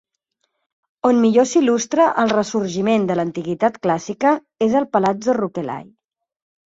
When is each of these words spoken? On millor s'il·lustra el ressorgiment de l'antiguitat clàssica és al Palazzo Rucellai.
On 1.09 1.17
millor 1.25 1.45
s'il·lustra 1.49 2.07
el 2.23 2.31
ressorgiment 2.37 3.05
de 3.11 3.17
l'antiguitat 3.19 3.77
clàssica 3.83 4.31
és 4.69 4.79
al 4.81 4.89
Palazzo 4.97 5.37
Rucellai. 5.39 5.85